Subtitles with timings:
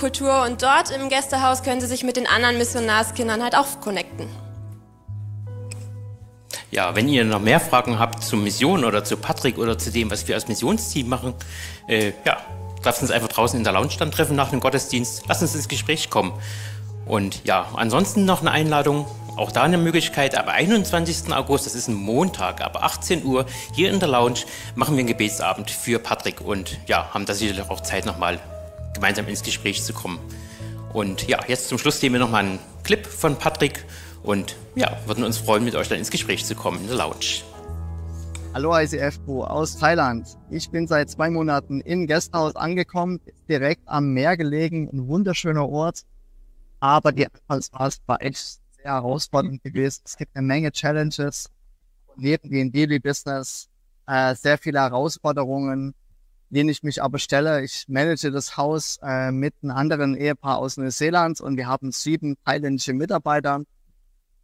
[0.00, 4.26] Kultur und dort im Gästehaus können Sie sich mit den anderen Missionarskindern halt auch connecten.
[6.70, 10.10] Ja, wenn ihr noch mehr Fragen habt zur Mission oder zu Patrick oder zu dem,
[10.10, 11.34] was wir als Missionsteam machen,
[11.86, 12.38] äh, ja,
[12.82, 15.24] lasst uns einfach draußen in der Lounge dann treffen nach dem Gottesdienst.
[15.28, 16.32] Lasst uns ins Gespräch kommen.
[17.04, 19.04] Und ja, ansonsten noch eine Einladung,
[19.36, 21.30] auch da eine Möglichkeit, ab 21.
[21.30, 23.44] August, das ist ein Montag, ab 18 Uhr
[23.74, 24.40] hier in der Lounge
[24.76, 28.38] machen wir einen Gebetsabend für Patrick und ja, haben da sicherlich auch Zeit nochmal
[28.94, 30.18] gemeinsam ins Gespräch zu kommen.
[30.92, 33.84] Und ja, jetzt zum Schluss sehen wir nochmal einen Clip von Patrick
[34.22, 37.42] und ja, würden uns freuen, mit euch dann ins Gespräch zu kommen in der Lounge.
[38.52, 40.26] Hallo ICF Pro aus Thailand.
[40.50, 46.02] Ich bin seit zwei Monaten in Gasthaus angekommen, direkt am Meer gelegen, ein wunderschöner Ort.
[46.80, 50.02] Aber die Anfangsphase war echt sehr herausfordernd gewesen.
[50.04, 51.48] Es gibt eine Menge Challenges
[52.16, 53.68] neben dem Daily Business,
[54.06, 55.94] äh, sehr viele Herausforderungen,
[56.50, 57.64] denen ich mich aber stelle.
[57.64, 62.36] Ich manage das Haus äh, mit einem anderen Ehepaar aus Neuseeland und wir haben sieben
[62.44, 63.62] thailändische Mitarbeiter.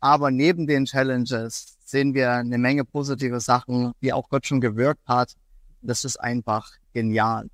[0.00, 5.06] Aber neben den Challenges sehen wir eine Menge positive Sachen, die auch Gott schon gewirkt
[5.06, 5.34] hat.
[5.82, 7.48] Das ist einfach genial.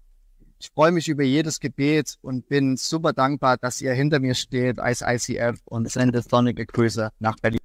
[0.59, 4.79] Ich freue mich über jedes Gebet und bin super dankbar, dass ihr hinter mir steht
[4.79, 7.59] als ICF und sende sonnige Grüße nach Berlin.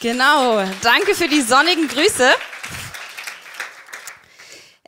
[0.00, 2.30] Genau, danke für die sonnigen Grüße.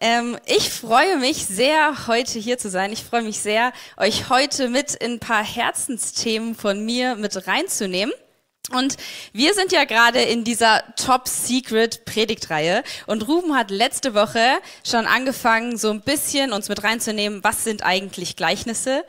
[0.02, 2.90] Ähm, ich freue mich sehr, heute hier zu sein.
[2.90, 8.14] Ich freue mich sehr, euch heute mit in ein paar Herzensthemen von mir mit reinzunehmen.
[8.72, 8.96] Und
[9.34, 14.46] wir sind ja gerade in dieser Top Secret Predigtreihe und Ruben hat letzte Woche
[14.86, 19.04] schon angefangen, so ein bisschen uns mit reinzunehmen, was sind eigentlich Gleichnisse?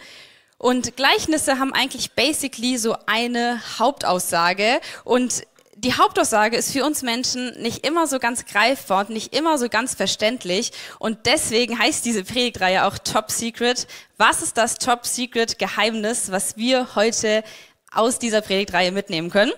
[0.58, 5.44] Und Gleichnisse haben eigentlich basically so eine Hauptaussage und
[5.83, 9.67] die Hauptaussage ist für uns Menschen nicht immer so ganz greifbar und nicht immer so
[9.67, 10.71] ganz verständlich.
[10.99, 13.87] Und deswegen heißt diese Predigtreihe auch Top Secret.
[14.17, 17.43] Was ist das Top Secret Geheimnis, was wir heute
[17.91, 19.52] aus dieser Predigtreihe mitnehmen können?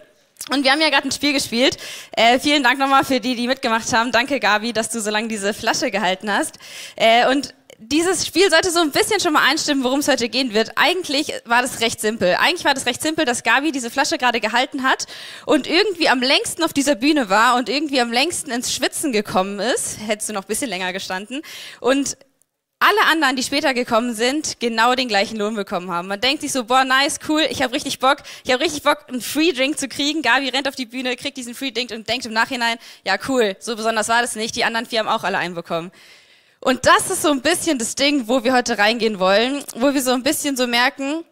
[0.50, 1.78] Und wir haben ja gerade ein Spiel gespielt.
[2.14, 4.14] Äh, vielen Dank nochmal für die, die mitgemacht haben.
[4.14, 6.58] Danke, Gabi, dass du so lange diese Flasche gehalten hast.
[6.96, 7.54] Äh, und
[7.88, 10.72] dieses Spiel sollte so ein bisschen schon mal einstimmen, worum es heute gehen wird.
[10.76, 12.36] Eigentlich war das recht simpel.
[12.40, 15.06] Eigentlich war das recht simpel, dass Gabi diese Flasche gerade gehalten hat
[15.46, 19.60] und irgendwie am längsten auf dieser Bühne war und irgendwie am längsten ins Schwitzen gekommen
[19.60, 19.98] ist.
[20.06, 21.42] Hättest du noch ein bisschen länger gestanden.
[21.80, 22.18] Und
[22.80, 26.10] alle anderen, die später gekommen sind, genau den gleichen Lohn bekommen haben.
[26.10, 29.06] Man denkt sich so, boah, nice, cool, ich habe richtig Bock, ich habe richtig Bock,
[29.08, 30.22] einen Free Drink zu kriegen.
[30.22, 33.56] Gabi rennt auf die Bühne, kriegt diesen Free Drink und denkt im Nachhinein, ja cool,
[33.60, 34.56] so besonders war das nicht.
[34.58, 35.92] Die anderen vier haben auch alle einen bekommen.
[36.64, 40.02] Und das ist so ein bisschen das Ding, wo wir heute reingehen wollen, wo wir
[40.02, 41.26] so ein bisschen so merken,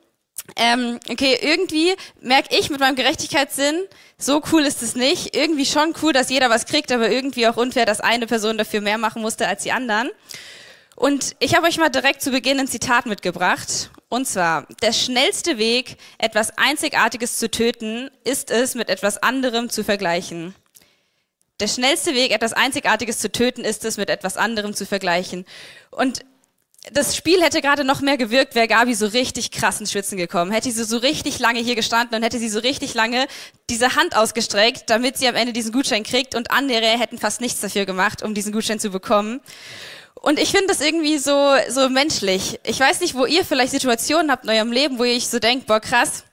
[0.57, 3.85] ähm, okay, irgendwie merke ich mit meinem Gerechtigkeitssinn,
[4.17, 5.33] so cool ist es nicht.
[5.33, 8.81] Irgendwie schon cool, dass jeder was kriegt, aber irgendwie auch unfair, dass eine Person dafür
[8.81, 10.09] mehr machen musste als die anderen.
[10.97, 13.91] Und ich habe euch mal direkt zu Beginn ein Zitat mitgebracht.
[14.09, 19.85] Und zwar, der schnellste Weg, etwas Einzigartiges zu töten, ist es, mit etwas anderem zu
[19.85, 20.53] vergleichen.
[21.61, 25.45] Der schnellste Weg, etwas Einzigartiges zu töten, ist es, mit etwas anderem zu vergleichen.
[25.91, 26.25] Und
[26.91, 30.51] das Spiel hätte gerade noch mehr gewirkt, wäre Gabi so richtig krassen Schwitzen gekommen.
[30.51, 33.27] Hätte sie so richtig lange hier gestanden und hätte sie so richtig lange
[33.69, 37.61] diese Hand ausgestreckt, damit sie am Ende diesen Gutschein kriegt und andere hätten fast nichts
[37.61, 39.39] dafür gemacht, um diesen Gutschein zu bekommen.
[40.15, 42.59] Und ich finde das irgendwie so, so menschlich.
[42.63, 45.37] Ich weiß nicht, wo ihr vielleicht Situationen habt in eurem Leben, wo ihr euch so
[45.37, 46.23] denkt, boah krass,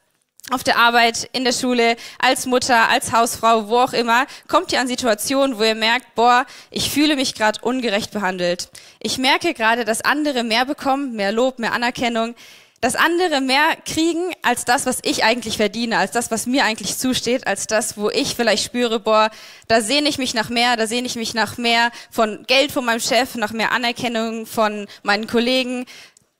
[0.51, 4.81] auf der Arbeit, in der Schule, als Mutter, als Hausfrau, wo auch immer, kommt ihr
[4.81, 8.71] an Situationen, wo ihr merkt, boah, ich fühle mich gerade ungerecht behandelt.
[9.01, 12.35] Ich merke gerade, dass andere mehr bekommen, mehr Lob, mehr Anerkennung,
[12.81, 16.97] dass andere mehr kriegen als das, was ich eigentlich verdiene, als das, was mir eigentlich
[16.97, 19.31] zusteht, als das, wo ich vielleicht spüre, boah,
[19.67, 22.85] da sehne ich mich nach mehr, da sehne ich mich nach mehr von Geld von
[22.85, 25.87] meinem Chef, nach mehr Anerkennung von meinen Kollegen,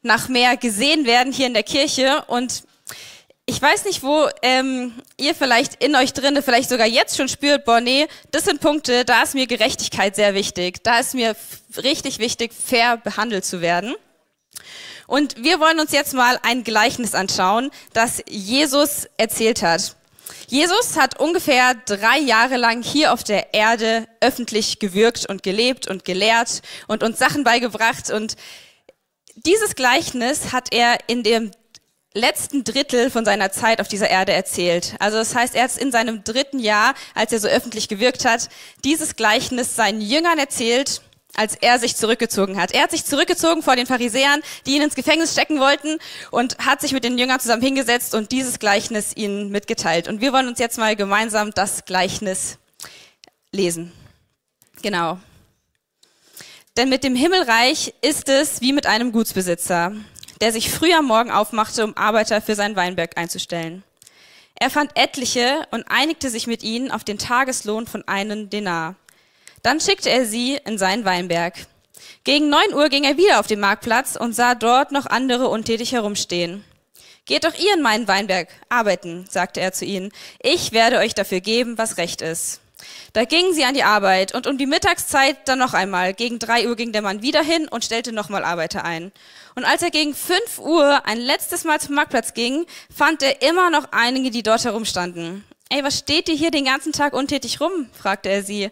[0.03, 2.63] nach mehr gesehen werden hier in der Kirche und
[3.49, 7.65] ich weiß nicht, wo ähm, ihr vielleicht in euch drinne, vielleicht sogar jetzt schon spürt,
[7.65, 10.85] boah, nee, das sind Punkte, da ist mir Gerechtigkeit sehr wichtig.
[10.85, 11.35] Da ist mir
[11.83, 13.95] richtig wichtig, fair behandelt zu werden.
[15.07, 19.97] Und wir wollen uns jetzt mal ein Gleichnis anschauen, das Jesus erzählt hat.
[20.49, 26.05] Jesus hat ungefähr drei Jahre lang hier auf der Erde öffentlich gewirkt und gelebt und
[26.05, 28.37] gelehrt und uns Sachen beigebracht und
[29.37, 31.51] dieses Gleichnis hat er in dem
[32.19, 34.95] letzten Drittel von seiner Zeit auf dieser Erde erzählt.
[34.99, 38.49] Also das heißt, er hat in seinem dritten Jahr, als er so öffentlich gewirkt hat,
[38.85, 41.01] dieses Gleichnis seinen Jüngern erzählt,
[41.35, 42.73] als er sich zurückgezogen hat.
[42.73, 45.99] Er hat sich zurückgezogen vor den Pharisäern, die ihn ins Gefängnis stecken wollten
[46.31, 50.09] und hat sich mit den Jüngern zusammen hingesetzt und dieses Gleichnis ihnen mitgeteilt.
[50.09, 52.59] Und wir wollen uns jetzt mal gemeinsam das Gleichnis
[53.53, 53.93] lesen.
[54.83, 55.19] Genau.
[56.77, 59.93] Denn mit dem Himmelreich ist es wie mit einem Gutsbesitzer
[60.41, 63.83] der sich früh am Morgen aufmachte, um Arbeiter für seinen Weinberg einzustellen.
[64.55, 68.97] Er fand etliche und einigte sich mit ihnen auf den Tageslohn von einem Denar.
[69.63, 71.55] Dann schickte er sie in seinen Weinberg.
[72.25, 75.93] Gegen neun Uhr ging er wieder auf den Marktplatz und sah dort noch andere untätig
[75.93, 76.65] herumstehen.
[77.25, 80.11] Geht doch ihr in meinen Weinberg arbeiten, sagte er zu ihnen.
[80.41, 82.61] Ich werde euch dafür geben, was recht ist.
[83.13, 86.15] Da gingen sie an die Arbeit und um die Mittagszeit dann noch einmal.
[86.15, 89.13] Gegen drei Uhr ging der Mann wieder hin und stellte nochmal Arbeiter ein.
[89.55, 93.71] Und als er gegen fünf Uhr ein letztes Mal zum Marktplatz ging, fand er immer
[93.71, 95.45] noch einige, die dort herumstanden.
[95.71, 97.89] Ey, was steht ihr hier den ganzen Tag untätig rum?
[97.93, 98.71] fragte er sie.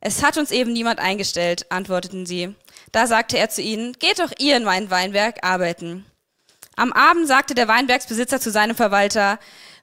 [0.00, 2.54] Es hat uns eben niemand eingestellt, antworteten sie.
[2.92, 6.06] Da sagte er zu ihnen, geht doch ihr in meinen Weinberg arbeiten.
[6.76, 9.38] Am Abend sagte der Weinbergsbesitzer zu seinem Verwalter,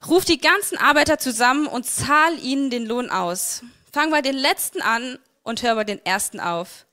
[0.07, 3.63] ruf die ganzen Arbeiter zusammen und zahl ihnen den Lohn aus.
[3.91, 6.85] Fang bei den letzten an und hör bei den ersten auf.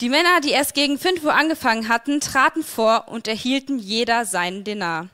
[0.00, 4.62] Die Männer, die erst gegen fünf Uhr angefangen hatten, traten vor und erhielten jeder seinen
[4.62, 5.08] Denar.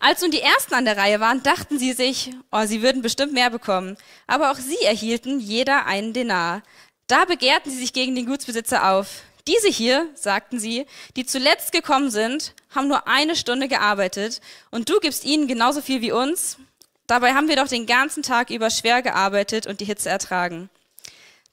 [0.00, 3.32] Als nun die ersten an der Reihe waren, dachten sie sich, oh, sie würden bestimmt
[3.32, 3.96] mehr bekommen.
[4.26, 6.62] Aber auch sie erhielten jeder einen Denar.
[7.06, 9.22] Da begehrten sie sich gegen den Gutsbesitzer auf.
[9.46, 14.40] Diese hier, sagten sie, die zuletzt gekommen sind, haben nur eine Stunde gearbeitet
[14.70, 16.58] und du gibst ihnen genauso viel wie uns?
[17.06, 20.68] Dabei haben wir doch den ganzen Tag über schwer gearbeitet und die Hitze ertragen.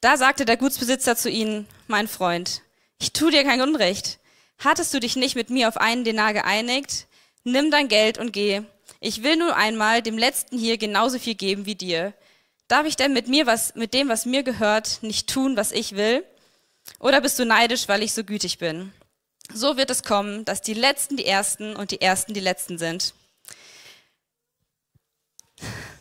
[0.02, 2.62] Da sagte der Gutsbesitzer zu ihnen, mein Freund,
[3.00, 4.18] ich tu dir kein Unrecht.
[4.58, 7.06] Hattest du dich nicht mit mir auf einen Denar geeinigt?
[7.44, 8.62] Nimm dein Geld und geh.
[9.02, 12.14] Ich will nur einmal dem Letzten hier genauso viel geben wie dir.
[12.68, 15.96] Darf ich denn mit mir was, mit dem, was mir gehört, nicht tun, was ich
[15.96, 16.24] will?
[17.00, 18.94] Oder bist du neidisch, weil ich so gütig bin?
[19.54, 23.14] So wird es kommen, dass die Letzten die Ersten und die Ersten die Letzten sind.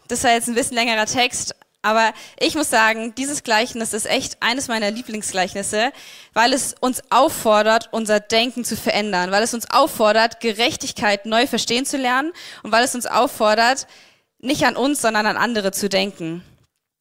[0.08, 4.40] Das war jetzt ein bisschen längerer Text, aber ich muss sagen, dieses Gleichnis ist echt
[4.40, 5.93] eines meiner Lieblingsgleichnisse,
[6.32, 11.84] weil es uns auffordert, unser Denken zu verändern, weil es uns auffordert, Gerechtigkeit neu verstehen
[11.84, 12.32] zu lernen
[12.62, 13.88] und weil es uns auffordert,
[14.38, 16.44] nicht an uns, sondern an andere zu denken.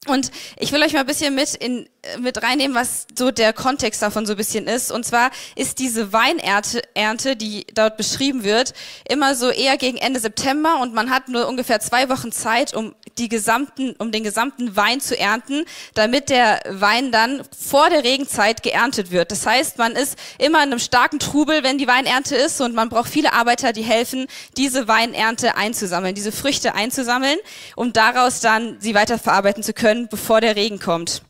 [0.06, 1.88] Und ich will euch mal ein bisschen mit, in,
[2.18, 4.90] mit reinnehmen, was so der Kontext davon so ein bisschen ist.
[4.90, 8.74] Und zwar ist diese Weinernte, Ernte, die dort beschrieben wird,
[9.08, 12.94] immer so eher gegen Ende September und man hat nur ungefähr zwei Wochen Zeit, um
[13.18, 15.64] die gesamten, um den gesamten Wein zu ernten,
[15.94, 19.30] damit der Wein dann vor der Regenzeit geerntet wird.
[19.30, 22.88] Das heißt, man ist immer in einem starken Trubel, wenn die Weinernte ist und man
[22.88, 24.26] braucht viele Arbeiter, die helfen,
[24.56, 27.38] diese Weinernte einzusammeln, diese Früchte einzusammeln,
[27.76, 31.22] um daraus dann sie weiterverarbeiten zu können können, bevor der Regen kommt.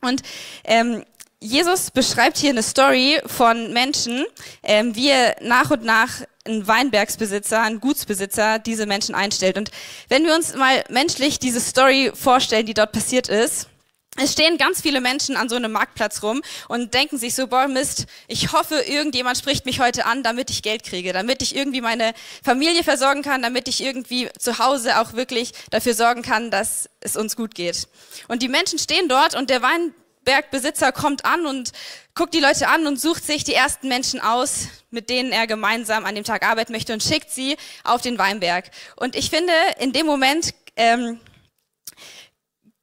[0.00, 0.22] Und
[0.64, 1.04] ähm,
[1.40, 4.26] Jesus beschreibt hier eine Story von Menschen,
[4.62, 9.56] ähm, wie er nach und nach ein Weinbergsbesitzer, ein Gutsbesitzer diese Menschen einstellt.
[9.56, 9.70] Und
[10.08, 13.68] wenn wir uns mal menschlich diese Story vorstellen, die dort passiert ist,
[14.16, 17.68] es stehen ganz viele Menschen an so einem Marktplatz rum und denken sich so, boah
[17.68, 21.80] Mist, ich hoffe, irgendjemand spricht mich heute an, damit ich Geld kriege, damit ich irgendwie
[21.80, 22.12] meine
[22.42, 27.16] Familie versorgen kann, damit ich irgendwie zu Hause auch wirklich dafür sorgen kann, dass es
[27.16, 27.86] uns gut geht.
[28.26, 31.70] Und die Menschen stehen dort und der Weinbergbesitzer kommt an und
[32.16, 36.04] guckt die Leute an und sucht sich die ersten Menschen aus, mit denen er gemeinsam
[36.04, 38.72] an dem Tag arbeiten möchte und schickt sie auf den Weinberg.
[38.96, 41.20] Und ich finde, in dem Moment ähm,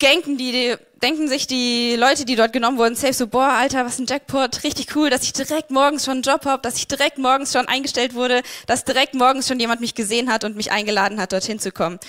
[0.02, 4.00] denken die, denken sich die Leute, die dort genommen wurden, safe so, boah, Alter, was
[4.00, 7.18] ein Jackpot, richtig cool, dass ich direkt morgens schon einen Job hab, dass ich direkt
[7.18, 11.20] morgens schon eingestellt wurde, dass direkt morgens schon jemand mich gesehen hat und mich eingeladen
[11.20, 12.00] hat, dorthin zu kommen.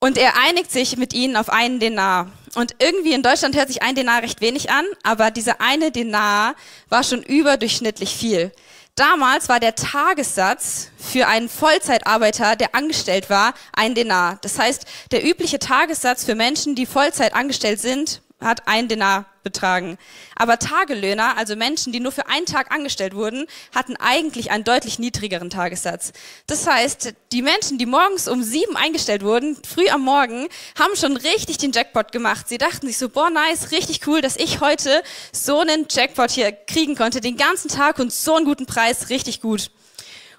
[0.00, 2.30] Und er einigt sich mit ihnen auf einen Denar.
[2.56, 6.54] Und irgendwie in Deutschland hört sich ein Denar recht wenig an, aber dieser eine Denar
[6.88, 8.52] war schon überdurchschnittlich viel.
[8.96, 14.38] Damals war der Tagessatz für einen Vollzeitarbeiter, der angestellt war, ein Denar.
[14.42, 19.98] Das heißt, der übliche Tagessatz für Menschen, die Vollzeit angestellt sind, hat ein Denar betragen.
[20.34, 24.98] Aber Tagelöhner, also Menschen, die nur für einen Tag angestellt wurden, hatten eigentlich einen deutlich
[24.98, 26.12] niedrigeren Tagessatz.
[26.46, 30.48] Das heißt, die Menschen, die morgens um sieben eingestellt wurden, früh am Morgen,
[30.78, 32.48] haben schon richtig den Jackpot gemacht.
[32.48, 36.52] Sie dachten sich so, boah, nice, richtig cool, dass ich heute so einen Jackpot hier
[36.52, 39.70] kriegen konnte, den ganzen Tag und so einen guten Preis, richtig gut.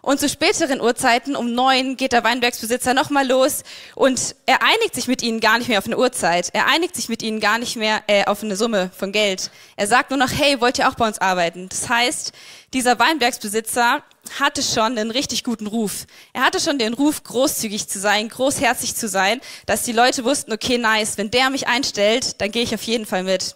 [0.06, 3.64] Und zu späteren Uhrzeiten, um neun, geht der Weinbergsbesitzer nochmal los
[3.96, 6.52] und er einigt sich mit ihnen gar nicht mehr auf eine Uhrzeit.
[6.54, 9.50] Er einigt sich mit ihnen gar nicht mehr äh, auf eine Summe von Geld.
[9.76, 11.70] Er sagt nur noch, hey, wollt ihr auch bei uns arbeiten?
[11.70, 12.34] Das heißt,
[12.72, 14.04] dieser Weinbergsbesitzer
[14.40, 16.06] hatte schon einen richtig guten Ruf.
[16.34, 20.54] Er hatte schon den Ruf, großzügig zu sein, großherzig zu sein, dass die Leute wussten,
[20.54, 23.56] okay, nice, wenn der mich einstellt, dann gehe ich auf jeden Fall mit.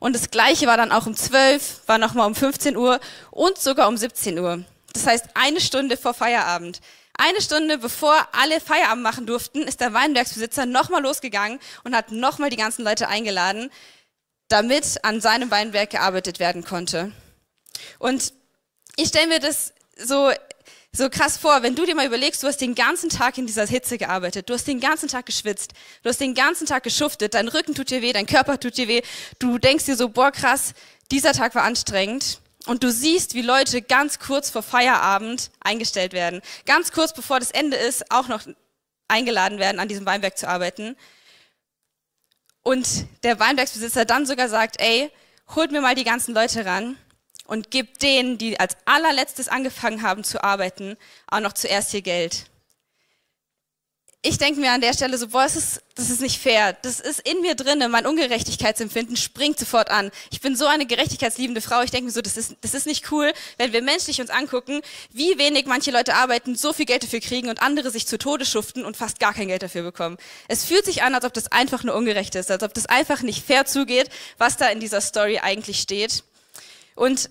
[0.00, 2.98] Und das Gleiche war dann auch um 12, war nochmal um 15 Uhr
[3.30, 4.64] und sogar um 17 Uhr.
[4.92, 6.80] Das heißt, eine Stunde vor Feierabend.
[7.14, 12.50] Eine Stunde bevor alle Feierabend machen durften, ist der Weinbergsbesitzer nochmal losgegangen und hat nochmal
[12.50, 13.70] die ganzen Leute eingeladen,
[14.48, 17.12] damit an seinem Weinberg gearbeitet werden konnte.
[17.98, 18.32] Und
[18.96, 20.32] ich stelle mir das so
[20.94, 23.66] so krass vor, wenn du dir mal überlegst, du hast den ganzen Tag in dieser
[23.66, 25.72] Hitze gearbeitet, du hast den ganzen Tag geschwitzt,
[26.02, 28.88] du hast den ganzen Tag geschuftet, dein Rücken tut dir weh, dein Körper tut dir
[28.88, 29.00] weh,
[29.38, 30.74] du denkst dir so, boah krass,
[31.10, 36.42] dieser Tag war anstrengend und du siehst, wie Leute ganz kurz vor Feierabend eingestellt werden,
[36.66, 38.42] ganz kurz bevor das Ende ist, auch noch
[39.08, 40.96] eingeladen werden, an diesem Weinberg zu arbeiten.
[42.62, 45.10] Und der Weinbergsbesitzer dann sogar sagt, ey,
[45.54, 46.96] holt mir mal die ganzen Leute ran
[47.46, 52.46] und gib denen, die als allerletztes angefangen haben zu arbeiten, auch noch zuerst ihr Geld.
[54.24, 56.74] Ich denke mir an der Stelle so, boah, das ist, das ist nicht fair.
[56.82, 60.12] Das ist in mir drinne, mein Ungerechtigkeitsempfinden springt sofort an.
[60.30, 61.82] Ich bin so eine gerechtigkeitsliebende Frau.
[61.82, 64.80] Ich denke mir so, das ist, das ist nicht cool, wenn wir menschlich uns angucken,
[65.10, 68.46] wie wenig manche Leute arbeiten, so viel Geld dafür kriegen und andere sich zu Tode
[68.46, 70.16] schuften und fast gar kein Geld dafür bekommen.
[70.46, 73.22] Es fühlt sich an, als ob das einfach nur ungerecht ist, als ob das einfach
[73.22, 76.22] nicht fair zugeht, was da in dieser Story eigentlich steht.
[76.94, 77.28] Und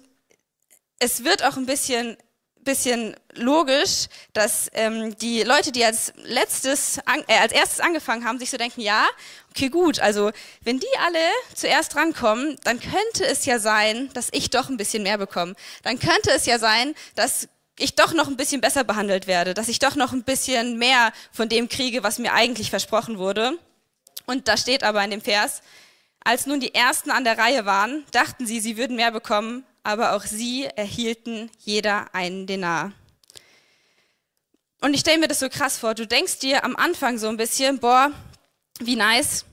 [1.00, 2.18] es wird auch ein bisschen,
[2.64, 8.40] bisschen logisch, dass ähm, die Leute, die als letztes, an, äh, als erstes angefangen haben,
[8.40, 9.06] sich so denken, ja,
[9.50, 10.32] okay, gut, also
[10.64, 11.20] wenn die alle
[11.56, 15.56] zuerst rankommen, dann könnte es ja sein, dass ich doch ein bisschen mehr bekomme.
[15.84, 19.68] Dann könnte es ja sein, dass ich doch noch ein bisschen besser behandelt werde, dass
[19.68, 23.58] ich doch noch ein bisschen mehr von dem kriege, was mir eigentlich versprochen wurde.
[24.26, 25.62] Und da steht aber in dem Vers,
[26.24, 30.14] als nun die Ersten an der Reihe waren, dachten sie, sie würden mehr bekommen, aber
[30.14, 32.92] auch sie erhielten jeder einen Denar.
[34.82, 35.94] Und ich stelle mir das so krass vor.
[35.94, 38.12] Du denkst dir am Anfang so ein bisschen, boah,
[38.80, 39.46] wie nice.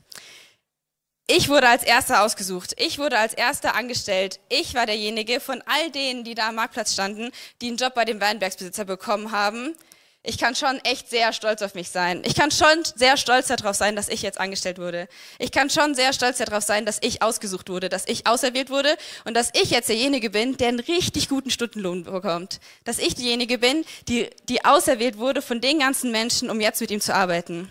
[1.27, 2.73] Ich wurde als Erster ausgesucht.
[2.77, 4.39] Ich wurde als Erster angestellt.
[4.49, 7.31] Ich war derjenige von all denen, die da am Marktplatz standen,
[7.61, 9.75] die einen Job bei dem Weinbergsbesitzer bekommen haben,
[10.21, 12.21] ich kann schon echt sehr stolz auf mich sein.
[12.25, 15.07] Ich kann schon sehr stolz darauf sein, dass ich jetzt angestellt wurde.
[15.39, 18.97] Ich kann schon sehr stolz darauf sein, dass ich ausgesucht wurde, dass ich auserwählt wurde
[19.23, 22.59] und dass ich jetzt derjenige bin, der einen richtig guten Stundenlohn bekommt.
[22.83, 26.91] Dass ich diejenige bin, die, die auserwählt wurde von den ganzen Menschen, um jetzt mit
[26.91, 27.69] ihm zu arbeiten.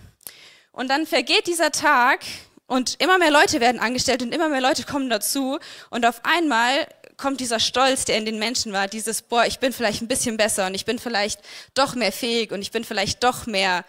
[0.73, 2.21] Und dann vergeht dieser Tag
[2.67, 5.59] und immer mehr Leute werden angestellt und immer mehr Leute kommen dazu
[5.91, 6.87] und auf einmal
[7.19, 10.39] kommt dieser Stolz, der in den Menschen war, dieses, boah, ich bin vielleicht ein bisschen
[10.39, 11.41] besser und ich bin vielleicht
[11.75, 13.85] doch mehr fähig und ich bin vielleicht doch mehr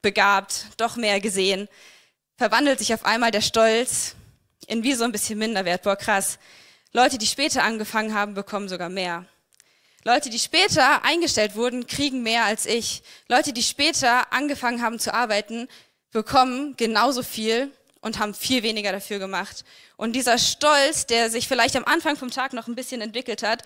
[0.00, 1.68] begabt, doch mehr gesehen,
[2.38, 4.14] verwandelt sich auf einmal der Stolz
[4.66, 5.82] in wie so ein bisschen Minderwert.
[5.82, 6.38] Boah, krass.
[6.92, 9.26] Leute, die später angefangen haben, bekommen sogar mehr.
[10.04, 13.02] Leute, die später eingestellt wurden, kriegen mehr als ich.
[13.28, 15.68] Leute, die später angefangen haben zu arbeiten,
[16.12, 19.64] bekommen genauso viel und haben viel weniger dafür gemacht.
[19.96, 23.62] Und dieser Stolz, der sich vielleicht am Anfang vom Tag noch ein bisschen entwickelt hat,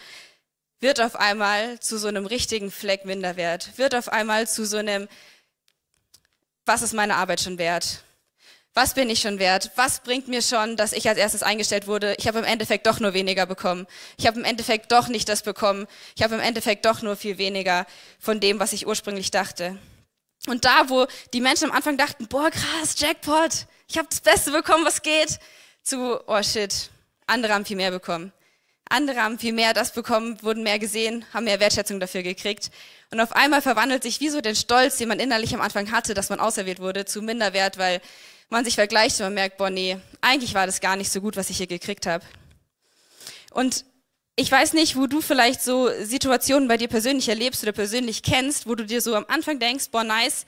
[0.81, 5.09] wird auf einmal zu so einem richtigen Fleck Minderwert, wird auf einmal zu so einem,
[6.67, 8.05] was ist meine Arbeit schon wert?
[8.77, 9.71] Was bin ich schon wert?
[9.77, 12.17] Was bringt mir schon, dass ich als erstes eingestellt wurde?
[12.19, 13.87] Ich habe im Endeffekt doch nur weniger bekommen.
[14.19, 15.87] Ich habe im Endeffekt doch nicht das bekommen.
[16.17, 17.87] Ich habe im Endeffekt doch nur viel weniger
[18.19, 19.79] von dem, was ich ursprünglich dachte.
[20.49, 24.51] Und da, wo die Menschen am Anfang dachten, boah, krass, Jackpot, ich habe das Beste
[24.51, 25.39] bekommen, was geht,
[25.83, 26.91] zu, oh shit,
[27.27, 28.33] andere haben viel mehr bekommen.
[28.89, 32.71] Andere haben viel mehr das bekommen, wurden mehr gesehen, haben mehr Wertschätzung dafür gekriegt.
[33.11, 36.15] Und auf einmal verwandelt sich wie so den Stolz, den man innerlich am Anfang hatte,
[36.15, 38.01] dass man auserwählt wurde, zu Minderwert, weil
[38.51, 41.37] man sich vergleicht und man merkt, boah, nee, eigentlich war das gar nicht so gut,
[41.37, 42.25] was ich hier gekriegt habe.
[43.53, 43.85] Und
[44.37, 48.67] ich weiß nicht, wo du vielleicht so Situationen bei dir persönlich erlebst oder persönlich kennst,
[48.69, 50.45] wo du dir so am Anfang denkst, boah, nice,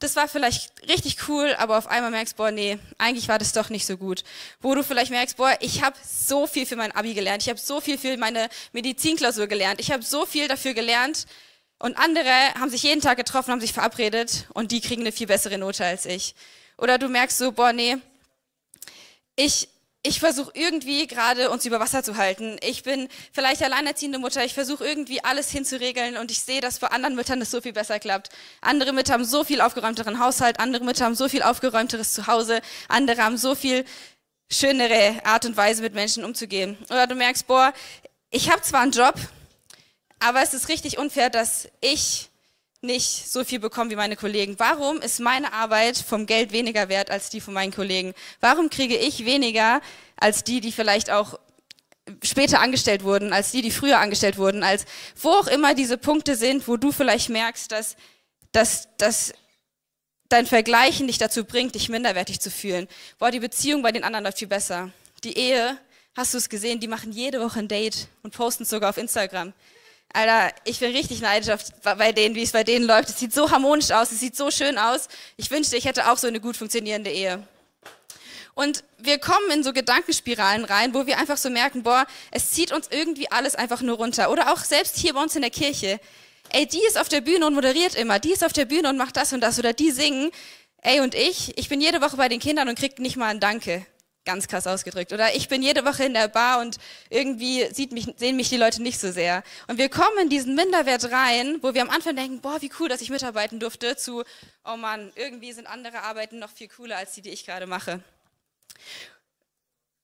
[0.00, 3.68] das war vielleicht richtig cool, aber auf einmal merkst, boah, nee, eigentlich war das doch
[3.68, 4.24] nicht so gut.
[4.60, 7.60] Wo du vielleicht merkst, boah, ich habe so viel für mein Abi gelernt, ich habe
[7.60, 11.26] so viel für meine Medizinklausur gelernt, ich habe so viel dafür gelernt
[11.78, 15.26] und andere haben sich jeden Tag getroffen, haben sich verabredet und die kriegen eine viel
[15.26, 16.34] bessere Note als ich.
[16.78, 17.98] Oder du merkst so, boah, nee,
[19.36, 19.68] ich
[20.02, 22.56] ich versuche irgendwie gerade uns über Wasser zu halten.
[22.62, 24.44] Ich bin vielleicht alleinerziehende Mutter.
[24.44, 27.74] Ich versuche irgendwie alles hinzuregeln und ich sehe, dass bei anderen Müttern das so viel
[27.74, 28.30] besser klappt.
[28.62, 33.22] Andere Mütter haben so viel aufgeräumteren Haushalt, andere Mütter haben so viel aufgeräumteres Zuhause, andere
[33.22, 33.84] haben so viel
[34.50, 36.78] schönere Art und Weise mit Menschen umzugehen.
[36.84, 37.74] Oder du merkst, boah,
[38.30, 39.14] ich habe zwar einen Job,
[40.18, 42.29] aber es ist richtig unfair, dass ich
[42.82, 44.58] nicht so viel bekommen wie meine Kollegen?
[44.58, 48.14] Warum ist meine Arbeit vom Geld weniger wert als die von meinen Kollegen?
[48.40, 49.80] Warum kriege ich weniger
[50.16, 51.38] als die, die vielleicht auch
[52.22, 54.86] später angestellt wurden, als die, die früher angestellt wurden, als
[55.20, 57.96] wo auch immer diese Punkte sind, wo du vielleicht merkst, dass,
[58.52, 59.32] dass, dass
[60.28, 62.88] dein Vergleichen dich dazu bringt, dich minderwertig zu fühlen.
[63.18, 64.90] Boah, die Beziehung bei den anderen läuft viel besser.
[65.22, 65.78] Die Ehe,
[66.16, 68.96] hast du es gesehen, die machen jede Woche ein Date und posten es sogar auf
[68.96, 69.52] Instagram.
[70.12, 73.10] Alter, ich bin richtig neidisch auf, bei denen, wie es bei denen läuft.
[73.10, 75.08] Es sieht so harmonisch aus, es sieht so schön aus.
[75.36, 77.46] Ich wünschte, ich hätte auch so eine gut funktionierende Ehe.
[78.54, 82.72] Und wir kommen in so Gedankenspiralen rein, wo wir einfach so merken, boah, es zieht
[82.72, 84.30] uns irgendwie alles einfach nur runter.
[84.30, 86.00] Oder auch selbst hier bei uns in der Kirche.
[86.50, 88.96] Ey, die ist auf der Bühne und moderiert immer, die ist auf der Bühne und
[88.96, 90.32] macht das und das oder die singen.
[90.82, 93.38] Ey, und ich, ich bin jede Woche bei den Kindern und krieg nicht mal ein
[93.38, 93.86] Danke.
[94.30, 95.12] Ganz krass ausgedrückt.
[95.12, 96.76] Oder ich bin jede Woche in der Bar und
[97.08, 99.42] irgendwie mich, sehen mich die Leute nicht so sehr.
[99.66, 102.88] Und wir kommen in diesen Minderwert rein, wo wir am Anfang denken, boah, wie cool,
[102.88, 104.22] dass ich mitarbeiten durfte, zu,
[104.64, 108.04] oh Mann, irgendwie sind andere Arbeiten noch viel cooler als die, die ich gerade mache.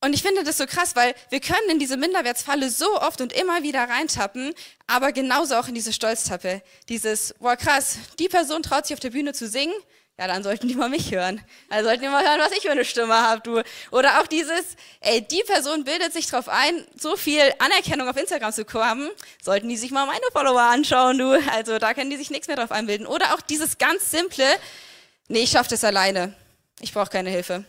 [0.00, 3.32] Und ich finde das so krass, weil wir können in diese Minderwertsfalle so oft und
[3.32, 4.54] immer wieder reintappen,
[4.88, 6.62] aber genauso auch in diese Stolztappe.
[6.88, 9.74] Dieses, boah krass, die Person traut sich auf der Bühne zu singen,
[10.18, 11.42] ja, dann sollten die mal mich hören.
[11.68, 13.62] Dann sollten die mal hören, was ich für eine Stimme habe, du.
[13.90, 18.50] Oder auch dieses, ey, die Person bildet sich drauf ein, so viel Anerkennung auf Instagram
[18.52, 19.10] zu bekommen,
[19.42, 21.32] sollten die sich mal meine Follower anschauen, du.
[21.52, 23.06] Also da können die sich nichts mehr drauf einbilden.
[23.06, 24.46] Oder auch dieses ganz simple,
[25.28, 26.34] nee, ich schaff das alleine.
[26.80, 27.64] Ich brauche keine Hilfe.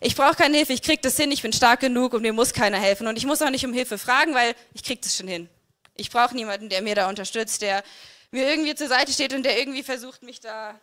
[0.00, 2.54] Ich brauche keine Hilfe, ich krieg das hin, ich bin stark genug und mir muss
[2.54, 3.06] keiner helfen.
[3.06, 5.50] Und ich muss auch nicht um Hilfe fragen, weil ich krieg das schon hin.
[5.94, 7.84] Ich brauche niemanden, der mir da unterstützt, der
[8.30, 10.80] mir irgendwie zur Seite steht und der irgendwie versucht, mich da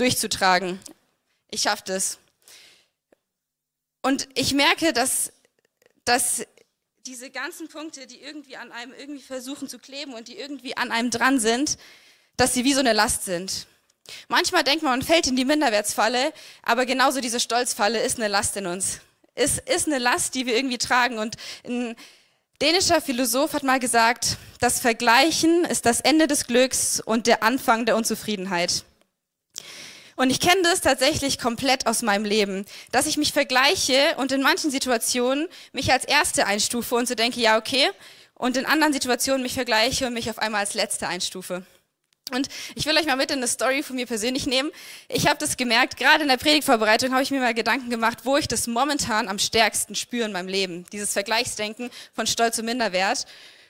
[0.00, 0.80] durchzutragen.
[1.50, 2.18] Ich schaffe das.
[4.02, 5.32] Und ich merke, dass,
[6.04, 6.46] dass
[7.06, 10.90] diese ganzen Punkte, die irgendwie an einem irgendwie versuchen zu kleben und die irgendwie an
[10.90, 11.76] einem dran sind,
[12.36, 13.66] dass sie wie so eine Last sind.
[14.28, 18.56] Manchmal denkt man, man fällt in die Minderwertsfalle, aber genauso diese Stolzfalle ist eine Last
[18.56, 19.00] in uns.
[19.34, 21.18] Es ist eine Last, die wir irgendwie tragen.
[21.18, 21.94] Und ein
[22.60, 27.86] dänischer Philosoph hat mal gesagt, das Vergleichen ist das Ende des Glücks und der Anfang
[27.86, 28.84] der Unzufriedenheit.
[30.20, 34.42] Und ich kenne das tatsächlich komplett aus meinem Leben, dass ich mich vergleiche und in
[34.42, 37.88] manchen Situationen mich als Erste einstufe und so denke, ja, okay,
[38.34, 41.64] und in anderen Situationen mich vergleiche und mich auf einmal als Letzte einstufe.
[42.32, 44.70] Und ich will euch mal mit in eine Story von mir persönlich nehmen.
[45.08, 48.36] Ich habe das gemerkt, gerade in der Predigtvorbereitung habe ich mir mal Gedanken gemacht, wo
[48.36, 50.84] ich das momentan am stärksten spüre in meinem Leben.
[50.92, 53.24] Dieses Vergleichsdenken von Stolz und Minderwert.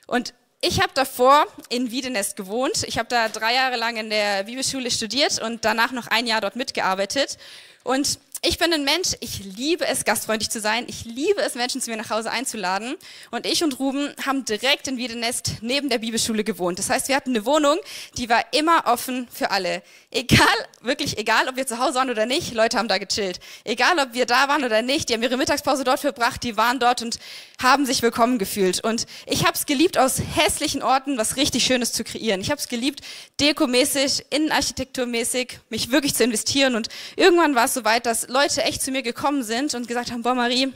[0.05, 2.83] Und ich habe davor in Wiedenest gewohnt.
[2.87, 6.39] Ich habe da drei Jahre lang in der Bibelschule studiert und danach noch ein Jahr
[6.39, 7.39] dort mitgearbeitet.
[7.83, 10.85] Und ich bin ein Mensch, ich liebe es, gastfreundlich zu sein.
[10.87, 12.95] Ich liebe es, Menschen zu mir nach Hause einzuladen.
[13.29, 16.79] Und ich und Ruben haben direkt in Wiedenest neben der Bibelschule gewohnt.
[16.79, 17.77] Das heißt, wir hatten eine Wohnung,
[18.17, 19.83] die war immer offen für alle.
[20.09, 20.47] Egal,
[20.81, 23.39] wirklich egal, ob wir zu Hause waren oder nicht, Leute haben da gechillt.
[23.63, 26.79] Egal, ob wir da waren oder nicht, die haben ihre Mittagspause dort verbracht, die waren
[26.79, 27.19] dort und
[27.61, 28.83] haben sich willkommen gefühlt.
[28.83, 32.41] Und ich habe es geliebt, aus hässlichen Orten was richtig Schönes zu kreieren.
[32.41, 33.01] Ich habe es geliebt,
[33.39, 36.73] dekomäßig, innenarchitekturmäßig, mich wirklich zu investieren.
[36.73, 40.23] Und irgendwann war es soweit, dass Leute echt zu mir gekommen sind und gesagt haben,
[40.23, 40.71] boah Marie,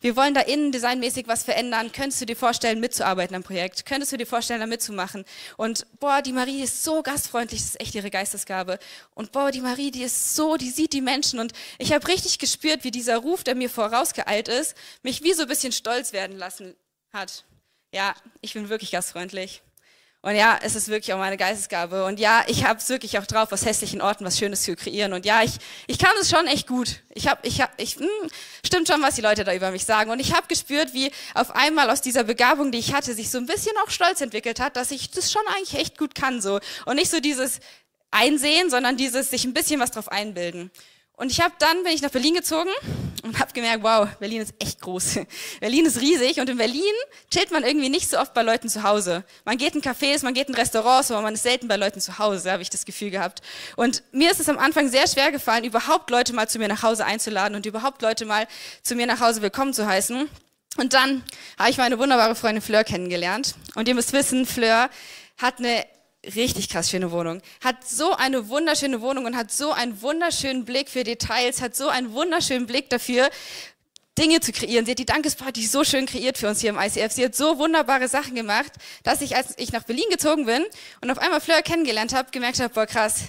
[0.00, 1.92] wir wollen da innen designmäßig was verändern.
[1.92, 3.86] Könntest du dir vorstellen, mitzuarbeiten am Projekt?
[3.86, 5.24] Könntest du dir vorstellen, da mitzumachen?
[5.56, 8.78] Und boah, die Marie ist so gastfreundlich, das ist echt ihre Geistesgabe.
[9.14, 11.38] Und boah, die Marie, die ist so, die sieht die Menschen.
[11.38, 15.42] Und ich habe richtig gespürt, wie dieser Ruf, der mir vorausgeeilt ist, mich wie so
[15.42, 16.74] ein bisschen stolz werden lassen
[17.12, 17.44] hat.
[17.94, 19.62] Ja, ich bin wirklich gastfreundlich.
[20.20, 22.04] Und ja, es ist wirklich auch meine Geistesgabe.
[22.04, 25.12] Und ja, ich habe es wirklich auch drauf, aus hässlichen Orten was Schönes zu kreieren.
[25.12, 25.52] Und ja, ich,
[25.86, 27.02] ich kann es schon echt gut.
[27.14, 28.30] Ich habe, ich habe, ich, mh, hm,
[28.66, 30.10] stimmt schon, was die Leute da über mich sagen.
[30.10, 33.38] Und ich habe gespürt, wie auf einmal aus dieser Begabung, die ich hatte, sich so
[33.38, 36.58] ein bisschen auch Stolz entwickelt hat, dass ich das schon eigentlich echt gut kann so.
[36.84, 37.60] Und nicht so dieses
[38.10, 40.72] Einsehen, sondern dieses sich ein bisschen was drauf einbilden.
[41.18, 42.70] Und ich habe dann bin ich nach Berlin gezogen
[43.24, 45.18] und habe gemerkt, wow, Berlin ist echt groß.
[45.60, 46.94] Berlin ist riesig und in Berlin
[47.28, 49.24] chillt man irgendwie nicht so oft bei Leuten zu Hause.
[49.44, 52.20] Man geht in Cafés, man geht in Restaurants, aber man ist selten bei Leuten zu
[52.20, 53.42] Hause, habe ich das Gefühl gehabt.
[53.74, 56.84] Und mir ist es am Anfang sehr schwer gefallen, überhaupt Leute mal zu mir nach
[56.84, 58.46] Hause einzuladen und überhaupt Leute mal
[58.84, 60.28] zu mir nach Hause willkommen zu heißen.
[60.76, 61.24] Und dann
[61.58, 63.56] habe ich meine wunderbare Freundin Fleur kennengelernt.
[63.74, 64.88] Und ihr müsst wissen, Fleur
[65.36, 65.84] hat eine
[66.24, 67.42] richtig krass schöne Wohnung.
[67.62, 71.88] Hat so eine wunderschöne Wohnung und hat so einen wunderschönen Blick für Details, hat so
[71.88, 73.30] einen wunderschönen Blick dafür,
[74.18, 74.84] Dinge zu kreieren.
[74.84, 77.12] Sie hat die Dankesparty so schön kreiert für uns hier im ICF.
[77.12, 78.72] Sie hat so wunderbare Sachen gemacht,
[79.04, 80.64] dass ich, als ich nach Berlin gezogen bin
[81.00, 83.20] und auf einmal Fleur kennengelernt habe, gemerkt habe, boah krass,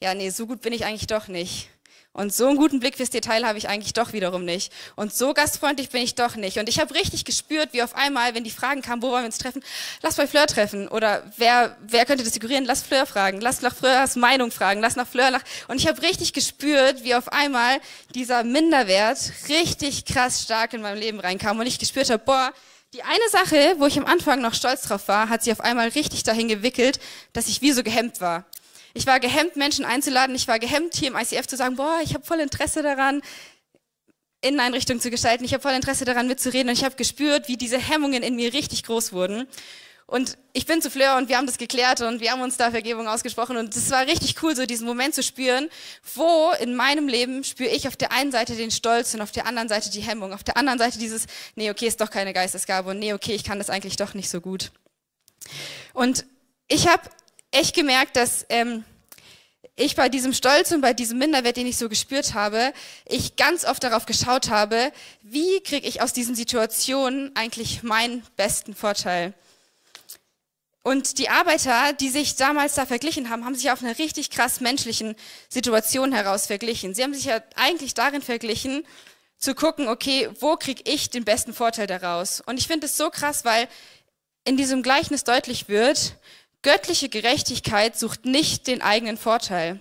[0.00, 1.68] ja nee, so gut bin ich eigentlich doch nicht.
[2.14, 4.70] Und so einen guten Blick fürs Detail habe ich eigentlich doch wiederum nicht.
[4.96, 6.58] Und so gastfreundlich bin ich doch nicht.
[6.58, 9.26] Und ich habe richtig gespürt, wie auf einmal, wenn die Fragen kamen, wo wollen wir
[9.26, 9.64] uns treffen,
[10.02, 10.88] lass bei Fleur treffen.
[10.88, 12.66] Oder wer, wer könnte das figurieren?
[12.66, 13.40] Lass Fleur fragen.
[13.40, 14.82] Lass nach Fleurs Meinung fragen.
[14.82, 15.42] Lass nach Fleur nach.
[15.68, 17.80] Und ich habe richtig gespürt, wie auf einmal
[18.14, 21.58] dieser Minderwert richtig krass stark in meinem Leben reinkam.
[21.58, 22.52] Und ich gespürt habe, boah,
[22.92, 25.88] die eine Sache, wo ich am Anfang noch stolz drauf war, hat sie auf einmal
[25.88, 27.00] richtig dahin gewickelt,
[27.32, 28.44] dass ich wie so gehemmt war.
[28.94, 30.34] Ich war gehemmt, Menschen einzuladen.
[30.34, 33.22] Ich war gehemmt, hier im ICF zu sagen, boah, ich habe voll Interesse daran,
[34.42, 35.44] Inneneinrichtungen zu gestalten.
[35.44, 36.68] Ich habe voll Interesse daran, mitzureden.
[36.68, 39.46] Und ich habe gespürt, wie diese Hemmungen in mir richtig groß wurden.
[40.06, 42.70] Und ich bin zu Fleur und wir haben das geklärt und wir haben uns da
[42.70, 43.56] Vergebung ausgesprochen.
[43.56, 45.70] Und es war richtig cool, so diesen Moment zu spüren,
[46.14, 49.46] wo in meinem Leben spüre ich auf der einen Seite den Stolz und auf der
[49.46, 50.34] anderen Seite die Hemmung.
[50.34, 53.42] Auf der anderen Seite dieses, nee, okay, ist doch keine Geistesgabe und nee, okay, ich
[53.44, 54.70] kann das eigentlich doch nicht so gut.
[55.94, 56.26] Und
[56.68, 57.02] ich habe
[57.52, 58.84] echt gemerkt, dass ähm,
[59.76, 62.72] ich bei diesem Stolz und bei diesem Minderwert, den ich so gespürt habe,
[63.06, 68.74] ich ganz oft darauf geschaut habe, wie kriege ich aus diesen Situationen eigentlich meinen besten
[68.74, 69.34] Vorteil.
[70.82, 74.60] Und die Arbeiter, die sich damals da verglichen haben, haben sich auf einer richtig krass
[74.60, 75.14] menschlichen
[75.48, 76.92] Situation heraus verglichen.
[76.94, 78.84] Sie haben sich ja eigentlich darin verglichen,
[79.38, 82.40] zu gucken, okay, wo kriege ich den besten Vorteil daraus?
[82.40, 83.68] Und ich finde es so krass, weil
[84.44, 86.16] in diesem Gleichnis deutlich wird,
[86.62, 89.80] göttliche Gerechtigkeit sucht nicht den eigenen Vorteil.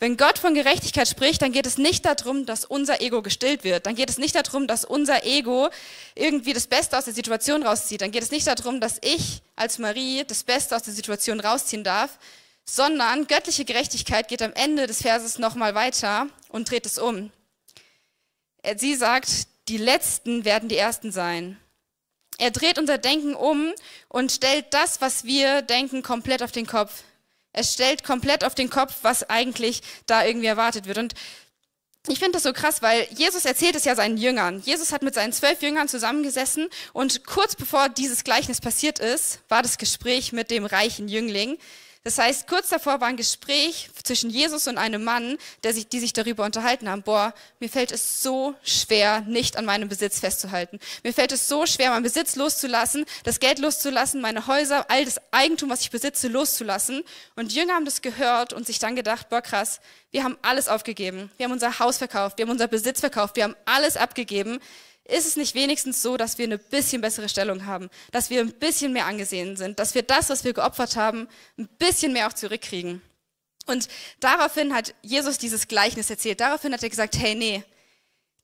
[0.00, 3.84] Wenn Gott von Gerechtigkeit spricht, dann geht es nicht darum, dass unser Ego gestillt wird.
[3.84, 5.70] Dann geht es nicht darum, dass unser Ego
[6.14, 8.00] irgendwie das Beste aus der Situation rauszieht.
[8.00, 11.82] Dann geht es nicht darum, dass ich als Marie das Beste aus der Situation rausziehen
[11.82, 12.16] darf,
[12.64, 17.32] sondern göttliche Gerechtigkeit geht am Ende des Verses nochmal weiter und dreht es um.
[18.76, 21.58] Sie sagt, die Letzten werden die Ersten sein.
[22.38, 23.72] Er dreht unser Denken um
[24.08, 27.02] und stellt das, was wir denken, komplett auf den Kopf.
[27.52, 30.98] Es stellt komplett auf den Kopf, was eigentlich da irgendwie erwartet wird.
[30.98, 31.14] Und
[32.06, 34.62] ich finde das so krass, weil Jesus erzählt es ja seinen Jüngern.
[34.64, 39.62] Jesus hat mit seinen zwölf Jüngern zusammengesessen und kurz bevor dieses Gleichnis passiert ist, war
[39.62, 41.58] das Gespräch mit dem reichen Jüngling.
[42.08, 46.00] Das heißt, kurz davor war ein Gespräch zwischen Jesus und einem Mann, der sich, die
[46.00, 50.80] sich darüber unterhalten haben, boah, mir fällt es so schwer, nicht an meinem Besitz festzuhalten.
[51.04, 55.20] Mir fällt es so schwer, meinen Besitz loszulassen, das Geld loszulassen, meine Häuser, all das
[55.32, 57.02] Eigentum, was ich besitze, loszulassen.
[57.36, 61.30] Und Jünger haben das gehört und sich dann gedacht, boah, krass, wir haben alles aufgegeben.
[61.36, 64.60] Wir haben unser Haus verkauft, wir haben unser Besitz verkauft, wir haben alles abgegeben
[65.08, 68.52] ist es nicht wenigstens so, dass wir eine bisschen bessere Stellung haben, dass wir ein
[68.52, 72.34] bisschen mehr angesehen sind, dass wir das, was wir geopfert haben, ein bisschen mehr auch
[72.34, 73.02] zurückkriegen?
[73.66, 73.88] Und
[74.20, 76.40] daraufhin hat Jesus dieses Gleichnis erzählt.
[76.40, 77.64] Daraufhin hat er gesagt, hey, nee,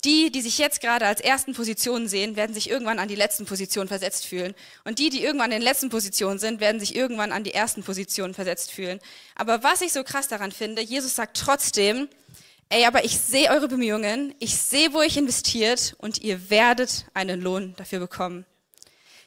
[0.04, 3.46] die, die sich jetzt gerade als ersten Positionen sehen, werden sich irgendwann an die letzten
[3.46, 4.54] Positionen versetzt fühlen.
[4.84, 7.82] Und die, die irgendwann in den letzten Positionen sind, werden sich irgendwann an die ersten
[7.82, 9.00] Positionen versetzt fühlen.
[9.34, 12.08] Aber was ich so krass daran finde, Jesus sagt trotzdem,
[12.68, 17.40] ey, aber ich sehe eure Bemühungen, ich sehe, wo ihr investiert und ihr werdet einen
[17.40, 18.46] Lohn dafür bekommen.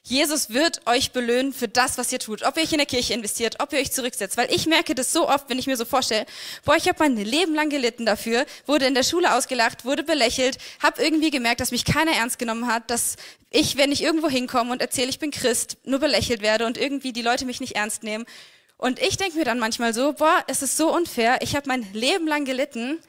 [0.10, 2.44] Jesus wird euch belöhnen für das, was ihr tut.
[2.44, 4.38] Ob ihr euch in der Kirche investiert, ob ihr euch zurücksetzt.
[4.38, 6.26] Weil ich merke das so oft, wenn ich mir so vorstelle,
[6.64, 10.60] boah, ich habe mein Leben lang gelitten dafür, wurde in der Schule ausgelacht, wurde belächelt,
[10.82, 13.18] habe irgendwie gemerkt, dass mich keiner ernst genommen hat, dass
[13.50, 17.12] ich, wenn ich irgendwo hinkomme und erzähle, ich bin Christ, nur belächelt werde und irgendwie
[17.12, 18.26] die Leute mich nicht ernst nehmen.
[18.78, 21.86] Und ich denke mir dann manchmal so, boah, es ist so unfair, ich habe mein
[21.92, 23.00] Leben lang gelitten,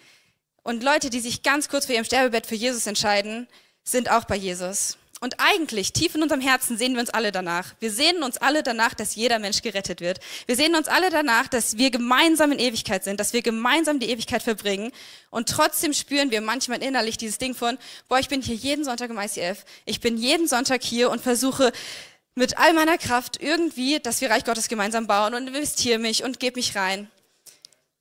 [0.63, 3.49] und Leute, die sich ganz kurz vor ihrem Sterbebett für Jesus entscheiden,
[3.85, 4.99] sind auch bei Jesus.
[5.21, 7.75] Und eigentlich, tief in unserem Herzen, sehen wir uns alle danach.
[7.81, 10.21] Wir sehen uns alle danach, dass jeder Mensch gerettet wird.
[10.47, 14.11] Wir sehen uns alle danach, dass wir gemeinsam in Ewigkeit sind, dass wir gemeinsam die
[14.11, 14.93] Ewigkeit verbringen.
[15.31, 19.11] Und trotzdem spüren wir manchmal innerlich dieses Ding von, boah, ich bin hier jeden Sonntag
[19.11, 19.65] im ICF.
[19.87, 21.73] Ich bin jeden Sonntag hier und versuche
[22.37, 26.39] mit all meiner Kraft irgendwie, dass wir Reich Gottes gemeinsam bauen und investiere mich und
[26.39, 27.11] gebe mich rein.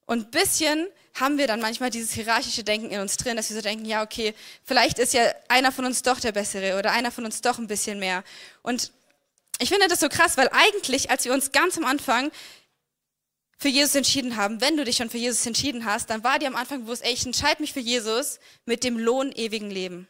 [0.06, 0.88] Und bisschen
[1.20, 4.04] haben wir dann manchmal dieses hierarchische Denken in uns drin, dass wir so denken, ja,
[4.04, 7.58] okay, vielleicht ist ja einer von uns doch der Bessere oder einer von uns doch
[7.58, 8.24] ein bisschen mehr.
[8.62, 8.92] Und
[9.60, 12.32] ich finde das so krass, weil eigentlich, als wir uns ganz am Anfang
[13.58, 16.48] für Jesus entschieden haben, wenn du dich schon für Jesus entschieden hast, dann war dir
[16.48, 20.08] am Anfang bewusst, ey, ich entscheide mich für Jesus mit dem Lohn ewigen Leben.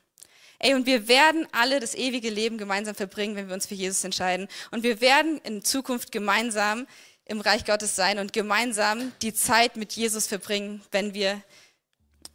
[0.59, 4.03] Ey, und wir werden alle das ewige Leben gemeinsam verbringen, wenn wir uns für Jesus
[4.03, 4.47] entscheiden.
[4.71, 6.87] Und wir werden in Zukunft gemeinsam
[7.27, 11.41] im Reich Gottes sein und gemeinsam die Zeit mit Jesus verbringen, wenn wir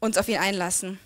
[0.01, 0.99] uns auf ihn einlassen.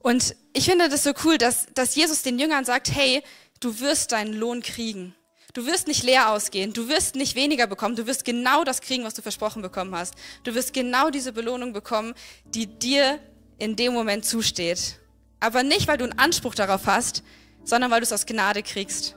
[0.00, 3.22] Und ich finde das so cool, dass, dass Jesus den Jüngern sagt, hey,
[3.60, 5.14] du wirst deinen Lohn kriegen.
[5.54, 9.04] Du wirst nicht leer ausgehen, du wirst nicht weniger bekommen, du wirst genau das kriegen,
[9.04, 10.14] was du versprochen bekommen hast.
[10.42, 13.20] Du wirst genau diese Belohnung bekommen, die dir
[13.58, 14.98] in dem Moment zusteht.
[15.38, 17.22] Aber nicht, weil du einen Anspruch darauf hast,
[17.62, 19.14] sondern weil du es aus Gnade kriegst.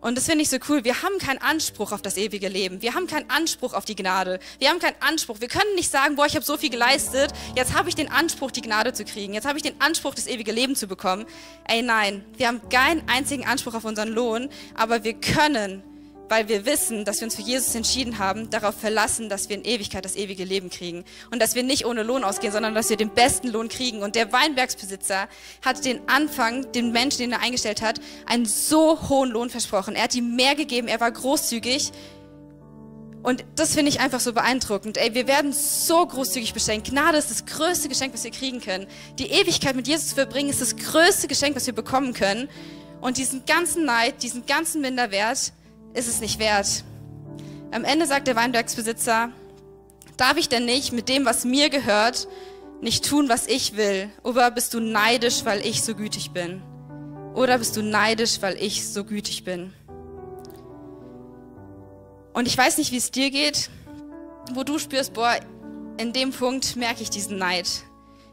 [0.00, 0.84] Und das finde ich so cool.
[0.84, 2.82] Wir haben keinen Anspruch auf das ewige Leben.
[2.82, 4.38] Wir haben keinen Anspruch auf die Gnade.
[4.58, 5.40] Wir haben keinen Anspruch.
[5.40, 8.50] Wir können nicht sagen, boah, ich habe so viel geleistet, jetzt habe ich den Anspruch,
[8.50, 9.34] die Gnade zu kriegen.
[9.34, 11.24] Jetzt habe ich den Anspruch, das ewige Leben zu bekommen.
[11.66, 15.82] Ey, nein, wir haben keinen einzigen Anspruch auf unseren Lohn, aber wir können
[16.28, 19.64] weil wir wissen, dass wir uns für Jesus entschieden haben, darauf verlassen, dass wir in
[19.64, 21.04] Ewigkeit das ewige Leben kriegen.
[21.30, 24.02] Und dass wir nicht ohne Lohn ausgehen, sondern dass wir den besten Lohn kriegen.
[24.02, 25.28] Und der Weinbergsbesitzer
[25.64, 29.94] hat den Anfang, den Menschen, den er eingestellt hat, einen so hohen Lohn versprochen.
[29.94, 31.92] Er hat ihm mehr gegeben, er war großzügig.
[33.22, 34.98] Und das finde ich einfach so beeindruckend.
[34.98, 36.88] Ey, wir werden so großzügig beschenkt.
[36.88, 38.86] Gnade ist das größte Geschenk, was wir kriegen können.
[39.18, 42.48] Die Ewigkeit mit Jesus zu verbringen, ist das größte Geschenk, was wir bekommen können.
[43.00, 45.52] Und diesen ganzen Neid, diesen ganzen Minderwert,
[45.96, 46.84] ist es nicht wert.
[47.72, 49.30] Am Ende sagt der Weinbergsbesitzer,
[50.16, 52.28] darf ich denn nicht mit dem, was mir gehört,
[52.80, 54.10] nicht tun, was ich will?
[54.22, 56.62] Oder bist du neidisch, weil ich so gütig bin?
[57.34, 59.72] Oder bist du neidisch, weil ich so gütig bin?
[62.34, 63.70] Und ich weiß nicht, wie es dir geht,
[64.52, 65.36] wo du spürst, boah,
[65.98, 67.68] in dem Punkt merke ich diesen Neid.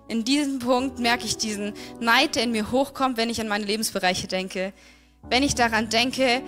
[0.09, 3.63] In diesem Punkt merke ich diesen Neid, der in mir hochkommt, wenn ich an meine
[3.63, 4.73] Lebensbereiche denke.
[5.29, 6.41] Wenn ich daran denke,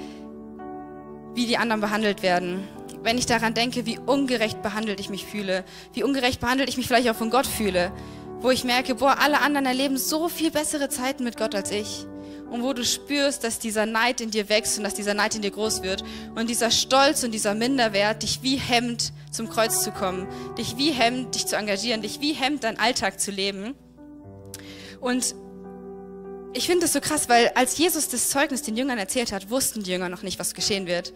[1.36, 2.67] wie die anderen behandelt werden.
[3.04, 5.63] Wenn ich daran denke, wie ungerecht behandelt ich mich fühle.
[5.93, 7.91] Wie ungerecht behandelt ich mich vielleicht auch von Gott fühle.
[8.39, 12.08] Wo ich merke, boah, alle anderen erleben so viel bessere Zeiten mit Gott als ich
[12.50, 15.41] und wo du spürst, dass dieser Neid in dir wächst und dass dieser Neid in
[15.41, 16.04] dir groß wird
[16.36, 20.91] und dieser Stolz und dieser Minderwert dich wie hemmt, zum Kreuz zu kommen, dich wie
[20.91, 23.76] hemmt, dich zu engagieren, dich wie hemmt, deinen Alltag zu leben.
[25.02, 25.36] Und
[26.56, 29.84] ich finde das so krass, weil als Jesus das Zeugnis den Jüngern erzählt hat, wussten
[29.84, 31.13] die Jünger noch nicht, was geschehen wird.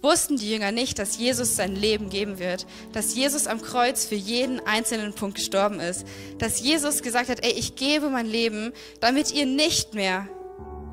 [0.00, 4.14] Wussten die Jünger nicht, dass Jesus sein Leben geben wird, dass Jesus am Kreuz für
[4.14, 6.06] jeden einzelnen Punkt gestorben ist,
[6.38, 10.28] dass Jesus gesagt hat, ey, ich gebe mein Leben, damit ihr nicht mehr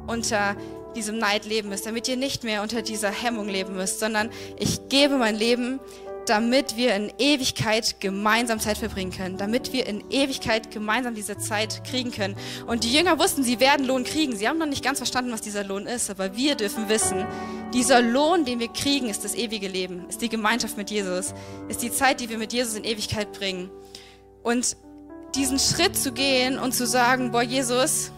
[0.08, 0.58] unter
[0.96, 4.90] diesem Neid leben müsst, damit ihr nicht mehr unter dieser Hemmung leben müsst, sondern ich
[4.90, 5.80] gebe mein Leben,
[6.26, 11.84] damit wir in Ewigkeit gemeinsam Zeit verbringen können, damit wir in Ewigkeit gemeinsam diese Zeit
[11.84, 12.36] kriegen können.
[12.68, 14.36] Und die Jünger wussten, sie werden Lohn kriegen.
[14.36, 17.26] Sie haben noch nicht ganz verstanden, was dieser Lohn ist, aber wir dürfen wissen,
[17.74, 21.34] dieser Lohn, den wir kriegen, ist das ewige Leben, ist die Gemeinschaft mit Jesus,
[21.68, 23.70] ist die Zeit, die wir mit Jesus in Ewigkeit bringen.
[24.44, 24.78] Und
[25.36, 28.12] diesen Schritt zu gehen und zu sagen, boah, Jesus,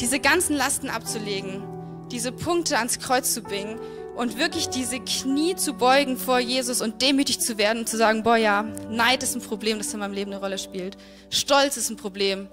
[0.00, 1.62] diese ganzen Lasten abzulegen,
[2.10, 3.78] diese Punkte ans Kreuz zu bringen
[4.16, 8.22] und wirklich diese Knie zu beugen vor Jesus und demütig zu werden und zu sagen,
[8.22, 10.96] boah ja, Neid ist ein Problem, das in meinem Leben eine Rolle spielt.
[11.30, 12.48] Stolz ist ein Problem.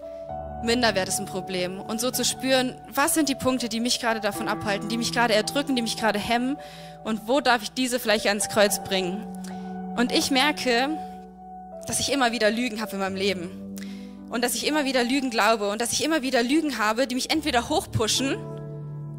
[0.63, 1.79] Minderwert ist ein Problem.
[1.79, 5.11] Und so zu spüren, was sind die Punkte, die mich gerade davon abhalten, die mich
[5.11, 6.57] gerade erdrücken, die mich gerade hemmen
[7.03, 9.25] und wo darf ich diese vielleicht ans Kreuz bringen.
[9.97, 10.89] Und ich merke,
[11.87, 13.49] dass ich immer wieder Lügen habe in meinem Leben
[14.29, 17.15] und dass ich immer wieder Lügen glaube und dass ich immer wieder Lügen habe, die
[17.15, 18.37] mich entweder hochpushen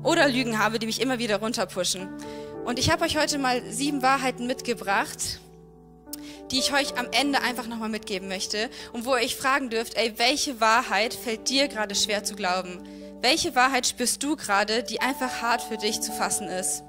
[0.05, 2.09] oder Lügen habe, die mich immer wieder runterpushen.
[2.65, 5.41] Und ich habe euch heute mal sieben Wahrheiten mitgebracht,
[6.51, 9.97] die ich euch am Ende einfach nochmal mitgeben möchte und wo ihr euch fragen dürft,
[9.97, 12.81] ey, welche Wahrheit fällt dir gerade schwer zu glauben?
[13.21, 16.83] Welche Wahrheit spürst du gerade, die einfach hart für dich zu fassen ist?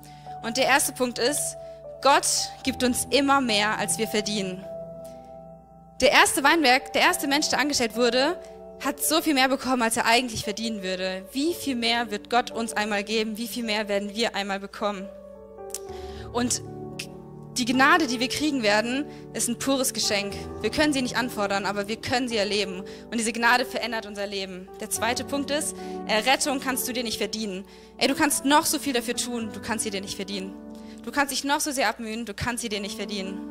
[0.43, 1.55] Und der erste Punkt ist,
[2.01, 2.27] Gott
[2.63, 4.63] gibt uns immer mehr, als wir verdienen.
[6.01, 8.37] Der erste Weinberg, der erste Mensch, der angestellt wurde,
[8.83, 11.25] hat so viel mehr bekommen, als er eigentlich verdienen würde.
[11.31, 13.37] Wie viel mehr wird Gott uns einmal geben?
[13.37, 15.07] Wie viel mehr werden wir einmal bekommen?
[16.33, 16.61] Und
[17.57, 20.33] die Gnade, die wir kriegen werden, ist ein pures Geschenk.
[20.61, 22.81] Wir können sie nicht anfordern, aber wir können sie erleben.
[23.09, 24.67] Und diese Gnade verändert unser Leben.
[24.81, 25.73] Der zweite Punkt ist,
[26.07, 27.65] Errettung kannst du dir nicht verdienen.
[27.97, 30.53] Ey, du kannst noch so viel dafür tun, du kannst sie dir nicht verdienen.
[31.03, 33.49] Du kannst dich noch so sehr abmühen, du kannst sie dir nicht verdienen.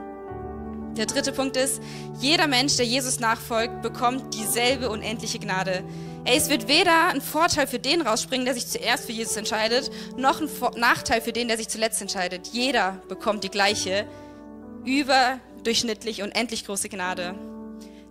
[0.96, 1.83] Der dritte Punkt ist,
[2.20, 5.83] jeder Mensch, der Jesus nachfolgt, bekommt dieselbe unendliche Gnade.
[6.24, 9.90] Ey, es wird weder ein Vorteil für den rausspringen, der sich zuerst für Jesus entscheidet,
[10.16, 12.48] noch ein Nachteil für den, der sich zuletzt entscheidet.
[12.52, 14.07] Jeder bekommt die gleiche,
[14.85, 17.35] überdurchschnittlich unendlich große Gnade.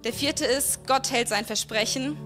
[0.03, 2.17] Der vierte ist, Gott hält sein Versprechen.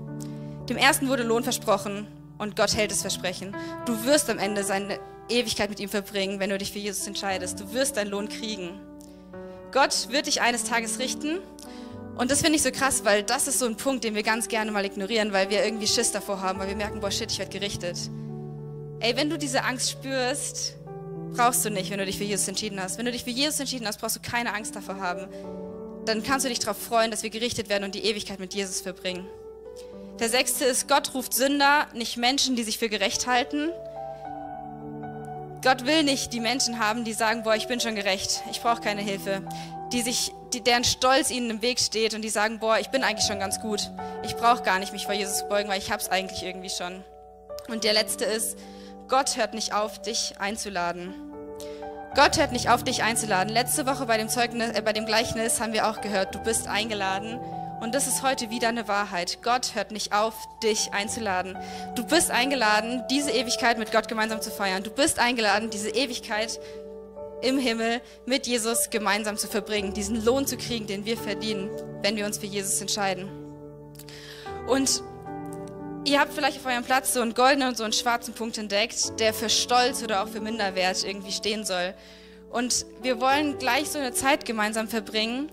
[0.67, 2.07] Dem ersten wurde Lohn versprochen
[2.39, 3.55] und Gott hält das Versprechen.
[3.85, 7.59] Du wirst am Ende seine Ewigkeit mit ihm verbringen, wenn du dich für Jesus entscheidest.
[7.59, 8.79] Du wirst deinen Lohn kriegen.
[9.77, 11.37] Gott wird dich eines Tages richten.
[12.17, 14.47] Und das finde ich so krass, weil das ist so ein Punkt, den wir ganz
[14.47, 17.37] gerne mal ignorieren, weil wir irgendwie Schiss davor haben, weil wir merken, boah, shit, ich
[17.37, 17.95] werde gerichtet.
[19.01, 20.77] Ey, wenn du diese Angst spürst,
[21.35, 22.97] brauchst du nicht, wenn du dich für Jesus entschieden hast.
[22.97, 25.27] Wenn du dich für Jesus entschieden hast, brauchst du keine Angst davor haben.
[26.05, 28.81] Dann kannst du dich darauf freuen, dass wir gerichtet werden und die Ewigkeit mit Jesus
[28.81, 29.27] verbringen.
[30.19, 33.69] Der sechste ist, Gott ruft Sünder, nicht Menschen, die sich für gerecht halten.
[35.63, 38.81] Gott will nicht die Menschen haben, die sagen, boah, ich bin schon gerecht, ich brauche
[38.81, 39.41] keine Hilfe.
[39.91, 43.03] Die sich, die, deren Stolz ihnen im Weg steht und die sagen, boah, ich bin
[43.03, 43.89] eigentlich schon ganz gut.
[44.23, 47.03] Ich brauche gar nicht mich vor Jesus beugen, weil ich hab's eigentlich irgendwie schon.
[47.69, 48.57] Und der letzte ist,
[49.07, 51.13] Gott hört nicht auf, dich einzuladen.
[52.15, 53.53] Gott hört nicht auf, dich einzuladen.
[53.53, 56.67] Letzte Woche bei dem Zeugnis, äh, bei dem Gleichnis haben wir auch gehört, du bist
[56.67, 57.39] eingeladen
[57.79, 59.39] und das ist heute wieder eine Wahrheit.
[59.43, 61.55] Gott hört nicht auf, dich einzuladen.
[61.95, 64.83] Du bist eingeladen, diese Ewigkeit mit Gott gemeinsam zu feiern.
[64.83, 66.59] Du bist eingeladen, diese Ewigkeit
[67.41, 71.69] im Himmel mit Jesus gemeinsam zu verbringen, diesen Lohn zu kriegen, den wir verdienen,
[72.01, 73.29] wenn wir uns für Jesus entscheiden.
[74.67, 75.03] Und
[76.05, 79.19] ihr habt vielleicht auf eurem Platz so einen goldenen und so einen schwarzen Punkt entdeckt,
[79.19, 81.93] der für Stolz oder auch für Minderwert irgendwie stehen soll.
[82.49, 85.51] Und wir wollen gleich so eine Zeit gemeinsam verbringen,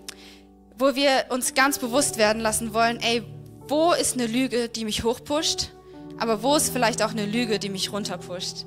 [0.77, 3.23] wo wir uns ganz bewusst werden lassen wollen, ey,
[3.67, 5.71] wo ist eine Lüge, die mich hochpusht,
[6.17, 8.65] aber wo ist vielleicht auch eine Lüge, die mich runterpusht?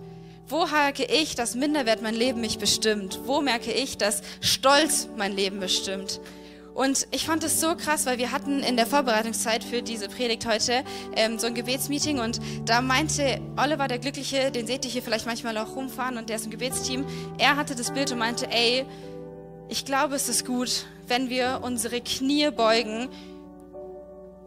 [0.49, 3.21] Wo merke ich, dass Minderwert mein Leben mich bestimmt?
[3.25, 6.21] Wo merke ich, dass Stolz mein Leben bestimmt?
[6.75, 10.47] Und ich fand es so krass, weil wir hatten in der Vorbereitungszeit für diese Predigt
[10.47, 10.85] heute
[11.17, 15.27] ähm, so ein Gebetsmeeting und da meinte Oliver, der Glückliche, den seht ihr hier vielleicht
[15.27, 17.05] manchmal auch rumfahren und der ist im Gebetsteam,
[17.37, 18.87] er hatte das Bild und meinte, ey,
[19.69, 23.09] ich glaube, es ist gut, wenn wir unsere Knie beugen,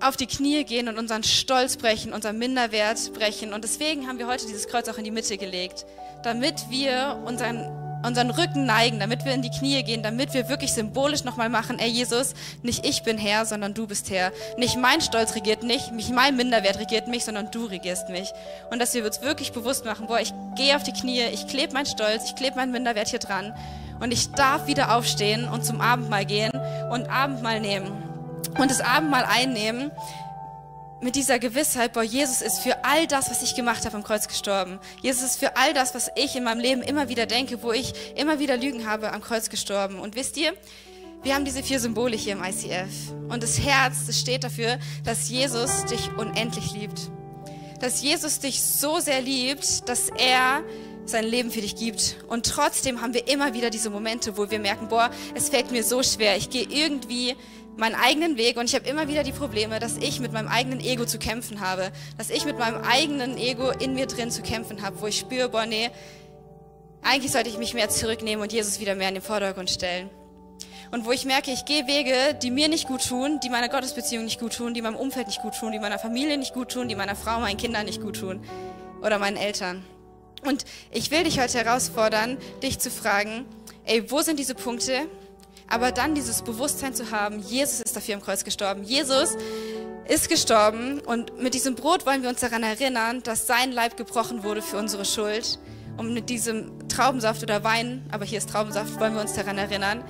[0.02, 3.54] auf die Knie gehen und unseren Stolz brechen, unseren Minderwert brechen.
[3.54, 5.86] Und deswegen haben wir heute dieses Kreuz auch in die Mitte gelegt,
[6.24, 10.74] damit wir unseren unseren Rücken neigen, damit wir in die Knie gehen, damit wir wirklich
[10.74, 14.32] symbolisch nochmal machen, ey Jesus, nicht ich bin Herr, sondern du bist Herr.
[14.58, 18.32] Nicht mein Stolz regiert mich, nicht mein Minderwert regiert mich, sondern du regierst mich.
[18.72, 21.74] Und dass wir uns wirklich bewusst machen, boah, ich gehe auf die Knie, ich klebe
[21.74, 23.54] meinen Stolz, ich klebe meinen Minderwert hier dran
[24.02, 26.52] und ich darf wieder aufstehen und zum Abendmahl gehen
[26.92, 27.90] und Abendmahl nehmen
[28.60, 29.92] und das Abendmahl einnehmen
[31.02, 34.28] mit dieser Gewissheit, boah, Jesus ist für all das, was ich gemacht habe, am Kreuz
[34.28, 34.80] gestorben.
[35.02, 37.94] Jesus ist für all das, was ich in meinem Leben immer wieder denke, wo ich
[38.16, 40.00] immer wieder Lügen habe, am Kreuz gestorben.
[40.00, 40.54] Und wisst ihr,
[41.24, 43.14] wir haben diese vier Symbole hier im ICF.
[43.30, 47.10] Und das Herz, das steht dafür, dass Jesus dich unendlich liebt.
[47.80, 50.64] Dass Jesus dich so sehr liebt, dass er
[51.12, 52.18] sein Leben für dich gibt.
[52.28, 55.84] Und trotzdem haben wir immer wieder diese Momente, wo wir merken, boah, es fällt mir
[55.84, 56.38] so schwer.
[56.38, 57.36] Ich gehe irgendwie
[57.78, 60.80] meinen eigenen Weg und ich habe immer wieder die Probleme, dass ich mit meinem eigenen
[60.80, 64.82] Ego zu kämpfen habe, dass ich mit meinem eigenen Ego in mir drin zu kämpfen
[64.82, 65.90] habe, wo ich spüre, boah, nee,
[67.02, 70.10] eigentlich sollte ich mich mehr zurücknehmen und Jesus wieder mehr in den Vordergrund stellen.
[70.92, 74.26] Und wo ich merke, ich gehe Wege, die mir nicht gut tun, die meiner Gottesbeziehung
[74.26, 76.90] nicht gut tun, die meinem Umfeld nicht gut tun, die meiner Familie nicht gut tun,
[76.90, 78.44] die meiner Frau, meinen Kindern nicht gut tun
[79.02, 79.86] oder meinen Eltern.
[80.44, 83.46] Und ich will dich heute herausfordern, dich zu fragen,
[83.86, 85.08] ey, wo sind diese Punkte,
[85.68, 88.84] aber dann dieses Bewusstsein zu haben, Jesus ist dafür am Kreuz gestorben.
[88.84, 89.38] Jesus
[90.08, 94.44] ist gestorben und mit diesem Brot wollen wir uns daran erinnern, dass sein Leib gebrochen
[94.44, 95.60] wurde für unsere Schuld.
[95.98, 100.04] Und mit diesem Traubensaft oder Wein, aber hier ist Traubensaft, wollen wir uns daran erinnern,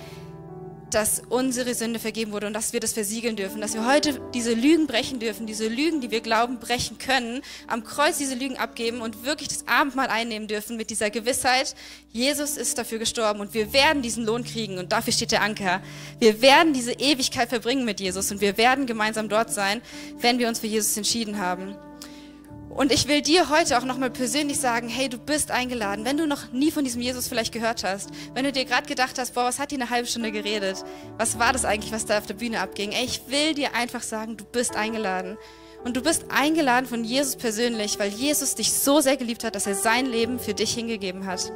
[0.93, 4.53] dass unsere Sünde vergeben wurde und dass wir das versiegeln dürfen, dass wir heute diese
[4.53, 9.01] Lügen brechen dürfen, diese Lügen, die wir glauben, brechen können, am Kreuz diese Lügen abgeben
[9.01, 11.75] und wirklich das Abendmahl einnehmen dürfen mit dieser Gewissheit,
[12.11, 15.81] Jesus ist dafür gestorben und wir werden diesen Lohn kriegen und dafür steht der Anker.
[16.19, 19.81] Wir werden diese Ewigkeit verbringen mit Jesus und wir werden gemeinsam dort sein,
[20.19, 21.75] wenn wir uns für Jesus entschieden haben.
[22.75, 26.05] Und ich will dir heute auch nochmal persönlich sagen, hey, du bist eingeladen.
[26.05, 29.19] Wenn du noch nie von diesem Jesus vielleicht gehört hast, wenn du dir gerade gedacht
[29.19, 30.83] hast, boah, was hat die eine halbe Stunde geredet?
[31.17, 32.91] Was war das eigentlich, was da auf der Bühne abging?
[32.91, 35.37] Ey, ich will dir einfach sagen, du bist eingeladen.
[35.83, 39.67] Und du bist eingeladen von Jesus persönlich, weil Jesus dich so sehr geliebt hat, dass
[39.67, 41.51] er sein Leben für dich hingegeben hat.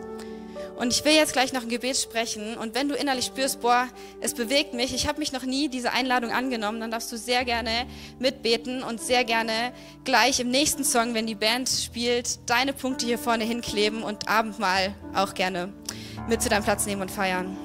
[0.77, 2.57] Und ich will jetzt gleich noch ein Gebet sprechen.
[2.57, 3.87] Und wenn du innerlich spürst, boah,
[4.19, 7.45] es bewegt mich, ich habe mich noch nie diese Einladung angenommen, dann darfst du sehr
[7.45, 7.85] gerne
[8.19, 9.71] mitbeten und sehr gerne
[10.03, 14.93] gleich im nächsten Song, wenn die Band spielt, deine Punkte hier vorne hinkleben und Abendmahl
[15.13, 15.71] auch gerne
[16.27, 17.57] mit zu deinem Platz nehmen und feiern.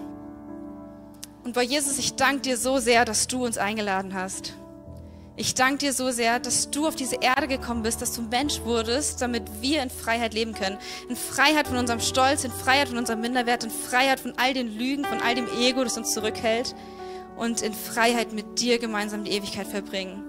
[1.43, 4.55] Und bei Jesus, ich danke dir so sehr, dass du uns eingeladen hast.
[5.37, 8.61] Ich danke dir so sehr, dass du auf diese Erde gekommen bist, dass du Mensch
[8.63, 10.77] wurdest, damit wir in Freiheit leben können.
[11.09, 14.77] In Freiheit von unserem Stolz, in Freiheit von unserem Minderwert, in Freiheit von all den
[14.77, 16.75] Lügen, von all dem Ego, das uns zurückhält
[17.37, 20.23] und in Freiheit mit dir gemeinsam die Ewigkeit verbringen.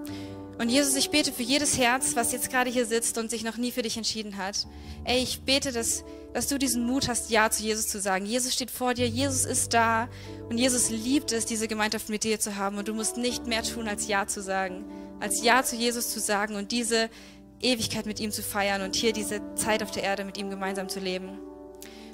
[0.62, 3.58] Und Jesus, ich bete für jedes Herz, was jetzt gerade hier sitzt und sich noch
[3.58, 4.68] nie für dich entschieden hat.
[5.04, 8.26] Ey, ich bete, dass, dass du diesen Mut hast, Ja zu Jesus zu sagen.
[8.28, 10.08] Jesus steht vor dir, Jesus ist da
[10.50, 13.64] und Jesus liebt es, diese Gemeinschaft mit dir zu haben und du musst nicht mehr
[13.64, 14.86] tun, als Ja zu sagen
[15.22, 17.10] als Ja zu Jesus zu sagen und diese
[17.62, 20.90] Ewigkeit mit ihm zu feiern und hier diese Zeit auf der Erde mit ihm gemeinsam
[20.90, 21.40] zu leben.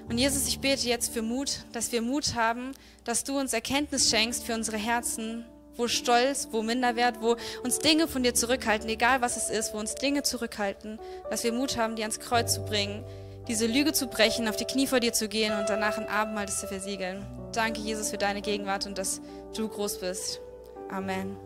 [0.09, 2.73] Und Jesus, ich bete jetzt für Mut, dass wir Mut haben,
[3.05, 5.45] dass du uns Erkenntnis schenkst für unsere Herzen,
[5.77, 9.77] wo Stolz, wo Minderwert, wo uns Dinge von dir zurückhalten, egal was es ist, wo
[9.77, 13.03] uns Dinge zurückhalten, dass wir Mut haben, die ans Kreuz zu bringen,
[13.47, 16.49] diese Lüge zu brechen, auf die Knie vor dir zu gehen und danach ein Abendmahl
[16.49, 17.25] zu versiegeln.
[17.53, 19.21] Danke, Jesus, für deine Gegenwart und dass
[19.55, 20.41] du groß bist.
[20.89, 21.37] Amen.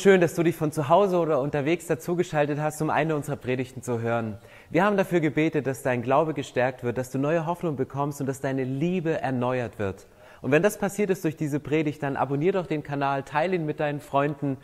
[0.00, 3.82] Schön, dass du dich von zu Hause oder unterwegs dazugeschaltet hast, um eine unserer Predigten
[3.82, 4.38] zu hören.
[4.70, 8.28] Wir haben dafür gebetet, dass dein Glaube gestärkt wird, dass du neue Hoffnung bekommst und
[8.28, 10.06] dass deine Liebe erneuert wird.
[10.40, 13.66] Und wenn das passiert ist durch diese Predigt, dann abonnier doch den Kanal, teile ihn
[13.66, 14.56] mit deinen Freunden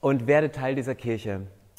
[0.00, 1.46] und werde Teil dieser Kirche.